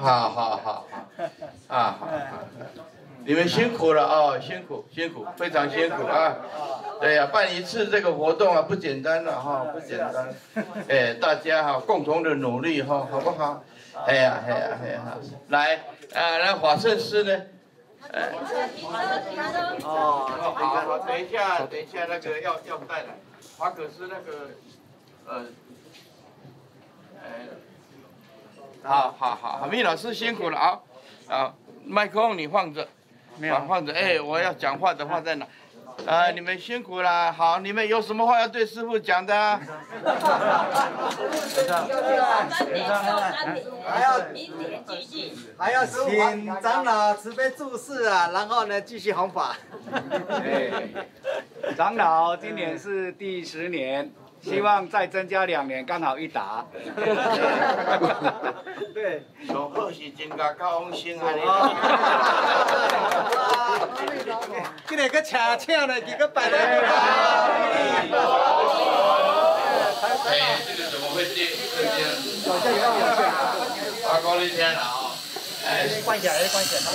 [0.00, 0.86] 好好好，
[1.66, 2.08] 啊好，
[3.24, 6.36] 你们辛苦了哦，辛苦辛苦，非常辛苦啊。
[7.00, 10.28] 对呀、办一次这个活动啊，不简单了哈，不简单。
[10.88, 13.64] 哎，大家哈，共同的努力哈，好不好？
[14.06, 15.76] 哎呀哎呀哎呀，来
[16.14, 17.42] 啊，来法胜师呢？
[19.82, 23.18] 哦，好，好等一下，等一下那个要要带来，
[23.58, 24.50] 华可师那个，
[25.26, 25.44] 呃，
[27.24, 27.48] 哎。
[28.82, 30.80] 好好好，米老师辛苦了啊！
[31.28, 31.54] 啊，
[31.84, 32.88] 麦克风你放着，
[33.38, 33.92] 没有放着。
[33.92, 35.46] 哎，我要讲话的话在哪？
[36.06, 37.32] 啊，你们辛苦了。
[37.32, 39.34] 好，你们有什么话要对师傅讲的？
[43.84, 44.20] 还要
[45.58, 49.56] 还要请长老慈悲注视啊，然后呢继续弘法。
[51.76, 54.10] 长老今年是第十年。
[54.42, 56.64] 希望再增加两年，刚好一打。
[58.94, 59.24] 对。
[59.46, 61.24] 上好是增加高薪啊！
[64.86, 66.58] 今日个车请了几个百来。
[70.26, 70.32] 哎，
[70.66, 71.42] 这个怎么会这
[72.00, 72.08] 样？
[74.08, 74.58] 阿公你听
[75.68, 75.86] 哎，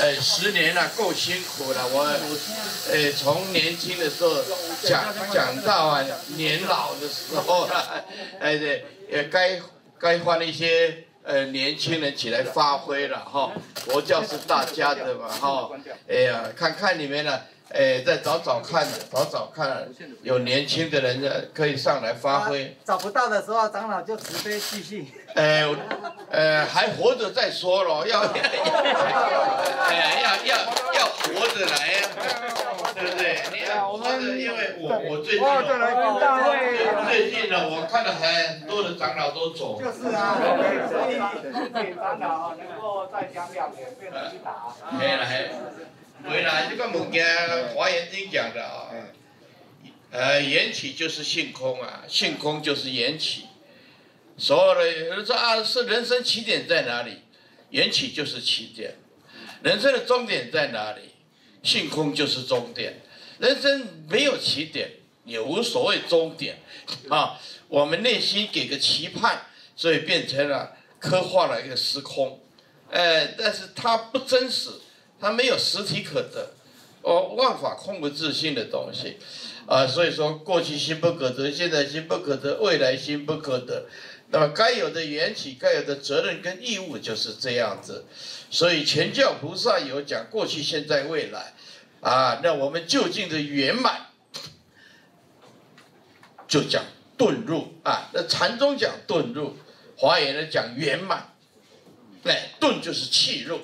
[0.00, 1.86] 哎，十年了，够辛苦了。
[1.88, 2.04] 我，
[2.90, 4.42] 哎，从年轻的时候
[4.82, 6.02] 讲讲到啊
[6.36, 8.04] 年老的时候了，
[8.40, 9.60] 哎对，也该
[9.98, 13.52] 该换一些呃年轻人起来发挥了哈。
[13.74, 15.70] 佛教是大家的嘛哈。
[16.08, 17.46] 哎呀，看看你们了。
[17.74, 19.88] 哎，再找找看，找找看，
[20.22, 22.76] 有年轻的人可以上来发挥。
[22.84, 25.06] 找不到的时候，长老就慈悲继续。
[25.34, 25.64] 哎，
[26.30, 28.20] 呃，还活着再说咯，要
[29.88, 30.56] 哎，要要
[30.94, 32.08] 要活着来呀，
[32.94, 33.40] 对不对？
[33.52, 35.46] 你看，我们因为我我最近，
[37.08, 39.80] 最近呢，我看了很多的长老都走。
[39.80, 40.36] 就是啊，
[40.92, 41.12] 所以
[41.72, 44.74] 请长老能够再讲两年，变成一打。
[44.98, 45.48] 没了，还。
[46.28, 47.26] 对啦，这个物件
[47.74, 48.90] 华严经讲的啊，
[50.10, 53.46] 呃，缘起就是性空啊，性空就是缘起。
[54.38, 57.22] 所有的有人说啊，是人生起点在哪里？
[57.70, 58.96] 缘起就是起点。
[59.62, 61.00] 人生的终点在哪里？
[61.62, 63.00] 性空就是终点。
[63.38, 64.90] 人生没有起点，
[65.24, 66.58] 也无所谓终点
[67.08, 67.40] 啊。
[67.68, 72.40] 我们内心给个期盼，所以变成了刻画了一个时空，
[72.90, 74.70] 呃，但是它不真实。
[75.22, 76.50] 它没有实体可得，
[77.02, 79.18] 哦，万法空不自性的东西，
[79.66, 83.86] 啊，所以说过去心不可得，现在心不可得，未来心不可得，
[84.30, 88.04] 那么该有的缘起，该有的责任跟义务就是这样子，
[88.50, 91.54] 所以全教菩萨有讲过去、现在、未来，
[92.00, 94.08] 啊，那我们究竟的圆满，
[96.48, 96.82] 就讲
[97.16, 97.74] 顿入。
[97.84, 99.56] 啊，那禅宗讲顿入，
[99.96, 101.32] 华严的讲圆满，
[102.24, 103.60] 哎，顿就是契入。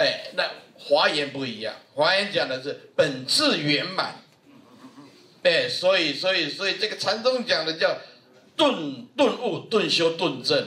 [0.00, 4.16] 哎，那华严不一样，华严讲的是本自圆满。
[5.42, 7.98] 哎，所以所以所以这个禅宗讲的叫
[8.56, 10.66] 顿顿悟、顿修、顿证，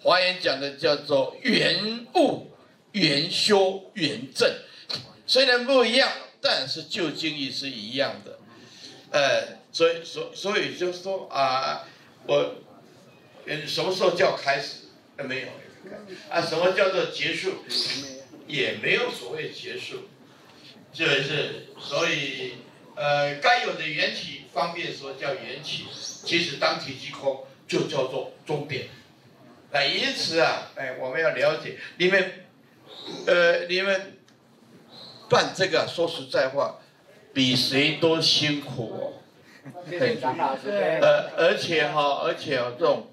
[0.00, 2.50] 华严讲的叫做圆悟、
[2.92, 4.50] 圆修、圆证。
[5.26, 6.10] 虽然不一样，
[6.40, 8.38] 但是究竟也是一样的。
[9.10, 11.86] 呃，所以所所以就说啊，
[12.26, 12.54] 我
[13.44, 14.86] 嗯，什么时候叫开始？
[15.16, 15.48] 呃，没有
[16.30, 17.56] 啊，什么叫做结束？
[18.50, 20.08] 也没有所谓结束，
[20.92, 22.54] 就是所以，
[22.96, 25.86] 呃，该有的缘起，方便说叫缘起，
[26.24, 28.88] 其实当体即空就叫做终点。
[29.72, 32.32] 那因此啊，哎，我们要了解，你们，
[33.26, 34.18] 呃，你们
[35.28, 36.80] 办这个，说实在话，
[37.32, 39.12] 比谁都辛苦哦。
[39.88, 40.70] 谢谢张老师。
[41.00, 43.12] 呃，而且哈，而且这种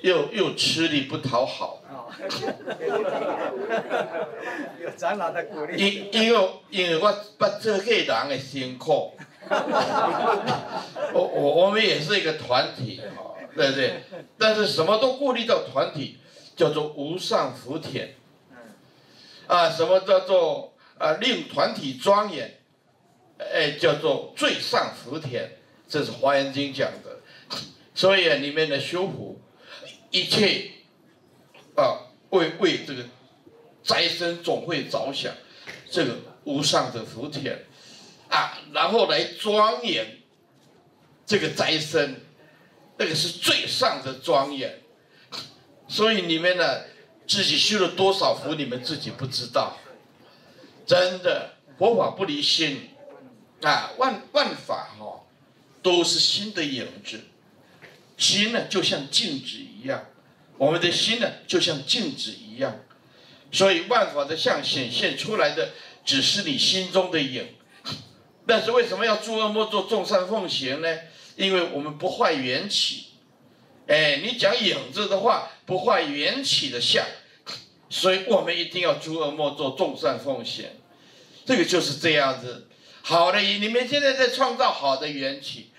[0.00, 1.78] 又又吃力不讨好。
[2.80, 3.02] 有
[5.02, 5.76] 长老的鼓励。
[5.76, 9.12] 因因为因为我不做个人的辛苦，
[11.12, 13.00] 我我我们也是一个团体，
[13.56, 14.04] 对不对？
[14.38, 16.18] 但是什么都顾虑到团体，
[16.54, 18.14] 叫做无上福田。
[19.48, 22.60] 啊，什么叫做啊令团体庄严？
[23.38, 25.48] 哎，叫做最上福田，
[25.88, 27.18] 这是华严经讲的。
[27.92, 29.40] 所以，里面的修福，
[30.12, 30.70] 一切
[31.74, 32.06] 啊。
[32.30, 33.04] 为为这个
[33.82, 35.32] 灾生总会着想，
[35.90, 37.64] 这个无上的福田
[38.28, 40.18] 啊，然后来庄严
[41.26, 42.16] 这个灾生，
[42.96, 44.80] 那个是最上的庄严。
[45.88, 46.82] 所以你们呢，
[47.26, 49.76] 自己修了多少福，你们自己不知道。
[50.86, 52.90] 真的，佛法不离心
[53.62, 55.20] 啊，万万法哈、哦，
[55.82, 57.20] 都是心的影子。
[58.16, 60.06] 心呢，就像镜子一样。
[60.56, 62.80] 我们的心呢，就像镜子一样，
[63.52, 65.70] 所以万法的相显现出来的
[66.04, 67.46] 只是你心中的影。
[68.44, 70.98] 但是为什么要诸恶莫作，众善奉行呢？
[71.36, 73.06] 因为我们不坏缘起。
[73.86, 77.04] 哎，你讲影子的话，不坏缘起的相，
[77.88, 80.66] 所以我们一定要诸恶莫作，众善奉行。
[81.44, 82.68] 这个就是这样子。
[83.02, 85.70] 好的，你们现在在创造好的缘起。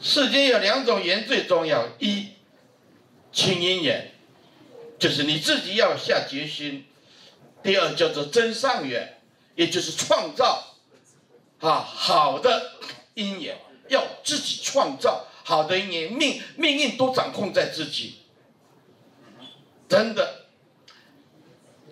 [0.00, 2.28] 世间有两种缘最重要：一，
[3.32, 4.12] 清音缘，
[4.98, 6.84] 就是你自己要下决心；
[7.62, 9.20] 第二叫做增上缘，
[9.54, 10.76] 也就是创造
[11.60, 12.72] 啊好的
[13.14, 13.56] 因缘，
[13.88, 18.22] 要自己创造好的因缘，命命运都掌控在自己。
[19.88, 20.46] 真的，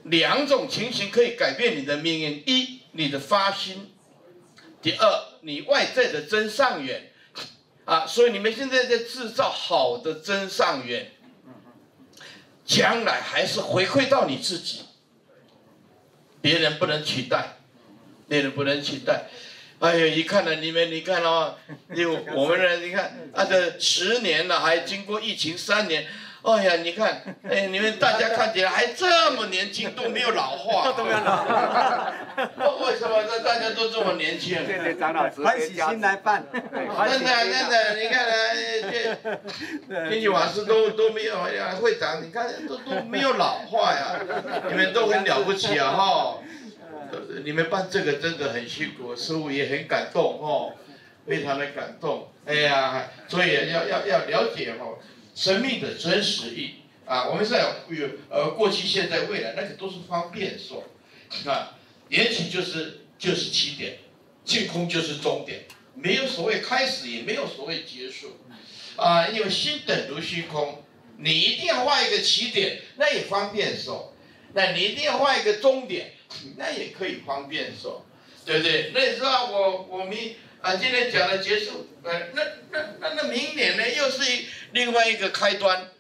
[0.02, 3.92] 两种情形可以改变你的命运：一，你的发心；
[4.82, 7.12] 第二，你外在的增上缘。
[7.86, 11.12] 啊，所以你们现在在制造好的增上缘，
[12.66, 14.80] 将来还是回馈到你自己，
[16.40, 17.58] 别人不能取代，
[18.28, 19.26] 别人不能取代。
[19.78, 21.56] 哎呀，一看呢，你们你看哦，
[21.94, 26.06] 有 我们呢，你看啊，这十年了，还经过疫情三年。
[26.42, 30.92] 哎呀，你看，哎，你们大家看起来还这么年轻，都没有老化。
[30.96, 32.12] 都没有老化。
[32.84, 34.64] 为什么这大家都这么年轻？
[34.64, 35.42] 谢谢张老师。
[35.42, 36.44] 欢喜心来办。
[36.52, 38.34] 真的真的，你看呢，
[39.88, 44.20] 这经济法师都都没有呀，会长，你看都都没有老化呀，
[44.68, 46.38] 你们都很了不起啊哈！
[47.44, 50.74] 你们办这个真的很辛苦，师傅也很感动哦，
[51.26, 52.28] 非常的感动。
[52.44, 54.98] 哎呀，所以要要要了解哦。
[55.36, 57.60] 生命的真实意啊，我们在
[57.90, 60.82] 有呃过去、现在、未来，那个都是方便说。
[61.44, 61.76] 啊，
[62.08, 63.98] 缘起就是就是起点，
[64.44, 68.38] 净空就是终点，没有所谓开始，也没有所谓结束。
[68.96, 70.82] 啊，因为心等如虚空，
[71.18, 74.14] 你一定要画一个起点，那也方便说。
[74.54, 76.14] 那你一定要画一个终点，
[76.56, 78.06] 那也可以方便说，
[78.46, 78.92] 对不对？
[78.94, 80.16] 那你知道我我们
[80.62, 84.46] 啊，今天讲的结束，呃，那那那那明年呢，又是一。
[84.72, 85.90] 另外一个开端，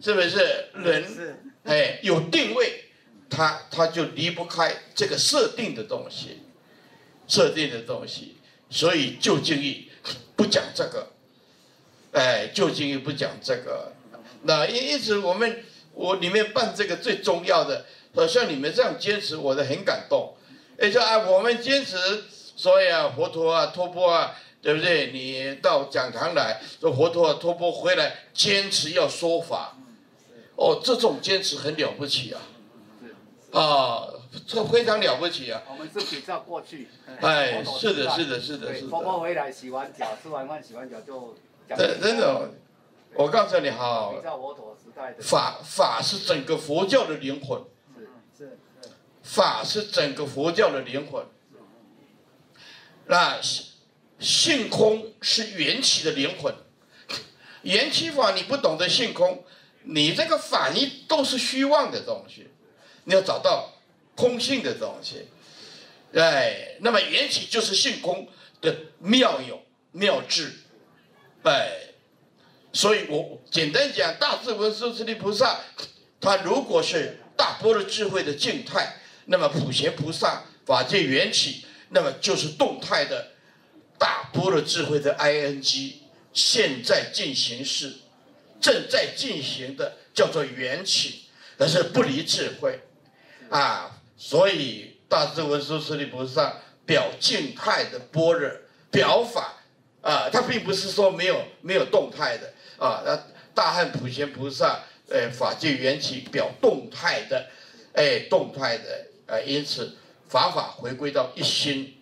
[0.00, 1.38] 是不是人？
[1.64, 2.84] 哎，有定位，
[3.30, 6.42] 他他就离不开这个设定的东西，
[7.26, 8.36] 设定的东西。
[8.68, 9.90] 所以旧经义
[10.36, 11.12] 不讲这个，
[12.12, 13.92] 哎，旧经义不讲这个。
[14.42, 15.64] 那因因此我们
[15.94, 17.86] 我里面办这个最重要的，
[18.28, 20.36] 像你们这样坚持，我都很感动。
[20.80, 22.24] 哎，说啊，我们坚持，
[22.56, 24.34] 所以啊，佛陀啊，托钵啊。
[24.62, 25.10] 对不对？
[25.10, 29.74] 你到讲堂来，说佛陀托钵回来，坚持要说法，
[30.54, 32.42] 哦，这种坚持很了不起啊，
[33.58, 34.06] 啊，
[34.46, 35.62] 这非常了不起啊。
[35.66, 36.90] 我们是比较过去。
[37.22, 38.88] 哎，是的，是的，是的，是的。
[38.90, 41.34] 托钵回来洗完脚，吃完饭洗完脚就。
[41.66, 42.50] 真真的，
[43.14, 44.12] 我告诉你哈。
[44.14, 45.22] 比较佛陀时代的。
[45.22, 47.62] 法法是整个佛教的灵魂。
[49.22, 51.24] 法是整个佛教的灵魂。
[53.06, 53.64] 那是。
[54.20, 56.54] 性空是缘起的灵魂，
[57.62, 59.42] 缘起法你不懂得性空，
[59.84, 62.48] 你这个法你都是虚妄的东西，
[63.04, 63.72] 你要找到
[64.14, 65.26] 空性的东西，
[66.12, 68.28] 哎，那么缘起就是性空
[68.60, 69.62] 的妙有
[69.92, 70.52] 妙智，
[71.44, 71.94] 哎，
[72.74, 75.60] 所以我简单讲，大智文殊师利菩萨，
[76.20, 83.32] 他如果是大般若智慧的静态，那么普贤菩萨法界缘起，那么就是动态的。
[83.98, 85.92] 大波若智慧的 ing，
[86.32, 87.96] 现在进行式，
[88.58, 91.26] 正在进行的叫做缘起，
[91.58, 92.80] 但是不离智慧，
[93.50, 98.50] 啊，所以大智文殊师利菩萨表静态的般若
[98.90, 99.62] 表法，
[100.00, 103.22] 啊，他并不是说没有没有动态的，啊，那
[103.54, 104.80] 大汉普贤菩萨，
[105.10, 107.50] 呃，法界缘起表动态的，
[107.92, 109.96] 哎，动态的，呃，因此
[110.28, 111.96] 法法回归到一心。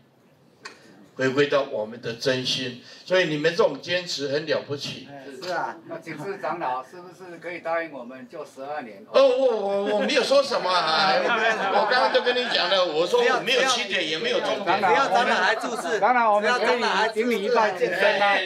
[1.18, 5.08] 回归到我们的真心，所以你们这种坚持很了不起。
[5.42, 9.04] 是啊，那请示长老，是不是可以答应我们就十二年？
[9.11, 11.11] 哦，我我我没有说什么啊，
[11.75, 14.78] 我刚刚就跟你讲了，我说我没有起点，也没有终点。
[14.78, 18.37] 不要长老来注释，长老我们给你给你一块金身啊。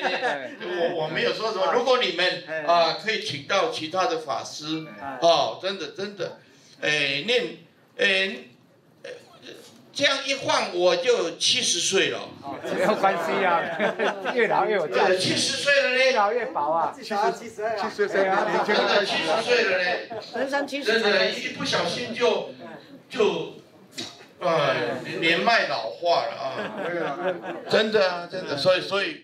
[0.63, 4.87] 我我没有说什么，如果你们啊可以请到其他的法师，
[5.21, 6.39] 哦，真的真的，
[6.81, 7.59] 哎念
[7.99, 8.37] 哎。
[9.95, 12.19] 这样一晃，我就七十岁了。
[12.43, 13.61] 哦，没有关系啊，
[14.35, 15.19] 越老越有价值。
[15.19, 16.93] 七十岁了嘞，越老越薄啊。
[16.97, 20.09] 七十七十岁啊，七十岁啊，真的七十岁了嘞。
[20.35, 20.93] 人生七十。
[20.93, 22.51] 真的，一不小心就
[23.11, 23.57] 就，
[24.41, 24.75] 呃，
[25.21, 26.57] 年迈老化了啊。
[27.69, 29.21] 真的啊，真的，所以所以。